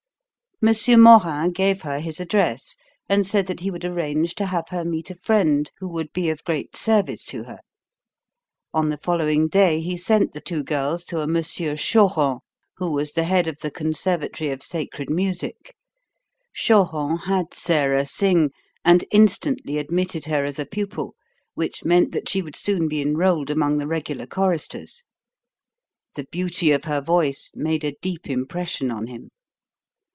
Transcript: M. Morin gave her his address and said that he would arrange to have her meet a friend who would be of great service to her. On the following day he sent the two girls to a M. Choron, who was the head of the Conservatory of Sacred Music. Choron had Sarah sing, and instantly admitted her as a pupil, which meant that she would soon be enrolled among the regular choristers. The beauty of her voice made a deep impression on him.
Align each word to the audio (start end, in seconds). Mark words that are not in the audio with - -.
M. 0.63 1.01
Morin 1.01 1.49
gave 1.51 1.81
her 1.81 1.99
his 1.99 2.19
address 2.19 2.75
and 3.09 3.25
said 3.25 3.47
that 3.47 3.61
he 3.61 3.71
would 3.71 3.83
arrange 3.83 4.35
to 4.35 4.45
have 4.45 4.69
her 4.69 4.85
meet 4.85 5.09
a 5.09 5.15
friend 5.15 5.71
who 5.79 5.87
would 5.87 6.13
be 6.13 6.29
of 6.29 6.43
great 6.43 6.75
service 6.77 7.23
to 7.25 7.45
her. 7.45 7.61
On 8.71 8.89
the 8.89 8.97
following 8.99 9.47
day 9.47 9.81
he 9.81 9.97
sent 9.97 10.33
the 10.33 10.39
two 10.39 10.61
girls 10.63 11.03
to 11.05 11.17
a 11.17 11.23
M. 11.23 11.33
Choron, 11.41 12.41
who 12.77 12.91
was 12.91 13.13
the 13.13 13.23
head 13.23 13.47
of 13.47 13.57
the 13.61 13.71
Conservatory 13.71 14.51
of 14.51 14.61
Sacred 14.61 15.09
Music. 15.09 15.73
Choron 16.55 17.17
had 17.25 17.55
Sarah 17.55 18.05
sing, 18.05 18.51
and 18.85 19.03
instantly 19.09 19.79
admitted 19.79 20.25
her 20.25 20.45
as 20.45 20.59
a 20.59 20.65
pupil, 20.67 21.15
which 21.55 21.83
meant 21.83 22.11
that 22.11 22.29
she 22.29 22.43
would 22.43 22.55
soon 22.55 22.87
be 22.87 23.01
enrolled 23.01 23.49
among 23.49 23.79
the 23.79 23.87
regular 23.87 24.27
choristers. 24.27 25.05
The 26.13 26.25
beauty 26.31 26.69
of 26.69 26.83
her 26.83 27.01
voice 27.01 27.49
made 27.55 27.83
a 27.83 27.95
deep 28.03 28.29
impression 28.29 28.91
on 28.91 29.07
him. 29.07 29.31